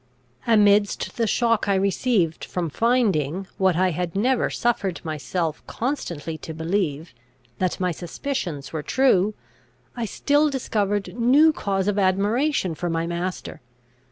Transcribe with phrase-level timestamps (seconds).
[0.47, 6.55] Amidst the shock I received from finding, what I had never suffered myself constantly to
[6.55, 7.13] believe,
[7.59, 9.35] that my suspicions were true,
[9.95, 13.61] I still discovered new cause of admiration for my master.